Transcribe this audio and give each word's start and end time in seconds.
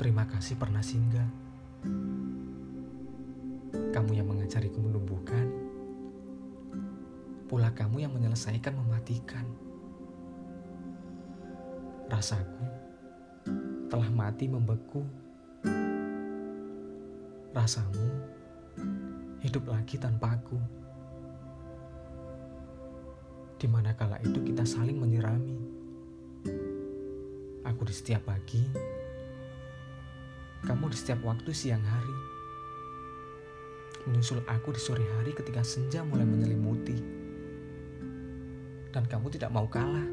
Terima 0.00 0.24
kasih 0.24 0.56
pernah 0.56 0.80
singgah. 0.80 1.28
Kamu 3.92 4.16
yang 4.16 4.32
mengajariku 4.32 4.80
menumbuhkan, 4.80 5.44
pula 7.44 7.68
kamu 7.76 8.08
yang 8.08 8.12
menyelesaikan 8.16 8.80
mematikan. 8.80 9.44
Rasaku 12.08 12.64
telah 13.92 14.08
mati 14.08 14.48
membeku. 14.48 15.04
Rasamu 17.52 18.08
hidup 19.44 19.68
lagi 19.68 20.00
tanpaku. 20.00 20.56
Di 23.60 23.68
mana 23.68 23.92
kala 23.92 24.16
itu 24.24 24.40
kita 24.48 24.64
saling 24.64 24.96
menyirami. 24.96 25.60
Aku 27.68 27.84
di 27.84 27.92
setiap 27.92 28.24
pagi, 28.24 28.64
kamu 30.70 30.86
di 30.86 30.98
setiap 31.02 31.26
waktu 31.26 31.50
siang 31.50 31.82
hari. 31.82 32.14
Menyusul 34.06 34.38
aku 34.46 34.70
di 34.70 34.78
sore 34.78 35.02
hari 35.18 35.34
ketika 35.34 35.66
senja 35.66 36.06
mulai 36.06 36.22
menyelimuti. 36.22 36.94
Dan 38.94 39.02
kamu 39.10 39.34
tidak 39.34 39.50
mau 39.50 39.66
kalah. 39.66 40.06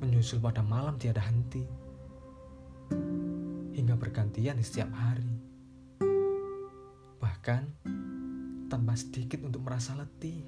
Menyusul 0.00 0.40
pada 0.40 0.64
malam 0.64 0.96
tiada 0.96 1.20
henti. 1.20 1.68
Hingga 3.76 4.00
bergantian 4.00 4.56
di 4.56 4.64
setiap 4.64 4.88
hari. 4.96 5.28
Bahkan 7.20 7.62
tanpa 8.72 8.96
sedikit 8.96 9.44
untuk 9.44 9.60
merasa 9.60 9.92
letih. 9.92 10.40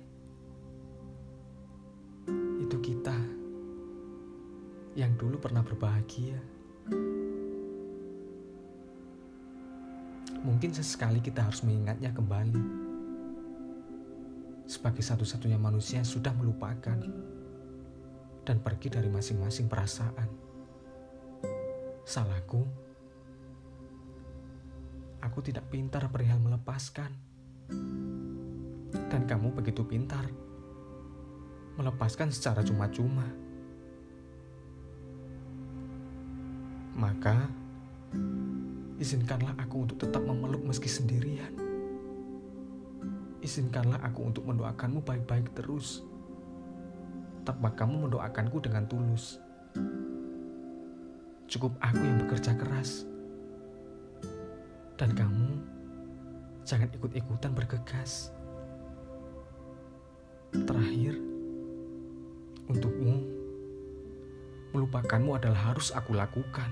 Dulu 5.17 5.41
pernah 5.41 5.65
berbahagia. 5.65 6.37
Mungkin 10.47 10.71
sesekali 10.71 11.19
kita 11.19 11.43
harus 11.43 11.67
mengingatnya 11.67 12.15
kembali. 12.15 12.87
Sebagai 14.71 15.03
satu-satunya 15.03 15.59
manusia 15.59 15.99
yang 15.99 16.07
sudah 16.07 16.31
melupakan 16.37 16.99
dan 18.47 18.57
pergi 18.63 18.89
dari 18.93 19.11
masing-masing 19.11 19.67
perasaan. 19.67 20.29
Salahku, 22.07 22.63
aku 25.19 25.39
tidak 25.43 25.67
pintar 25.67 26.07
perihal 26.07 26.39
melepaskan. 26.39 27.11
Dan 29.11 29.27
kamu 29.27 29.51
begitu 29.59 29.83
pintar 29.83 30.31
melepaskan 31.77 32.31
secara 32.33 32.63
cuma-cuma. 32.63 33.46
Maka, 36.97 37.53
izinkanlah 38.97 39.53
aku 39.61 39.85
untuk 39.85 40.01
tetap 40.01 40.25
memeluk 40.25 40.65
meski 40.65 40.89
sendirian. 40.89 41.53
Izinkanlah 43.45 44.01
aku 44.01 44.33
untuk 44.33 44.49
mendoakanmu 44.49 45.05
baik-baik 45.05 45.53
terus. 45.53 46.01
Tanpa 47.45 47.77
kamu 47.77 48.09
mendoakanku 48.09 48.65
dengan 48.65 48.89
tulus. 48.89 49.37
Cukup 51.47 51.77
aku 51.85 52.01
yang 52.01 52.19
bekerja 52.27 52.57
keras. 52.57 53.05
Dan 54.97 55.13
kamu 55.13 55.63
jangan 56.65 56.91
ikut-ikutan 56.97 57.53
bergegas. 57.53 58.33
Terakhir, 60.57 61.21
untukmu, 62.67 63.16
melupakanmu 64.87 65.35
adalah 65.35 65.75
harus 65.75 65.91
aku 65.91 66.15
lakukan. 66.15 66.71